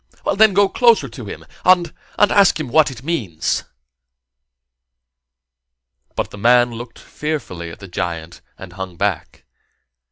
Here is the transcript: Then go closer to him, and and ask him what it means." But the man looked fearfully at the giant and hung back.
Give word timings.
Then 0.35 0.55
go 0.55 0.67
closer 0.67 1.07
to 1.07 1.25
him, 1.25 1.45
and 1.63 1.93
and 2.17 2.31
ask 2.31 2.59
him 2.59 2.69
what 2.69 2.89
it 2.89 3.03
means." 3.03 3.65
But 6.15 6.31
the 6.31 6.39
man 6.39 6.71
looked 6.73 6.97
fearfully 6.97 7.69
at 7.69 7.77
the 7.79 7.87
giant 7.87 8.41
and 8.57 8.73
hung 8.73 8.97
back. 8.97 9.45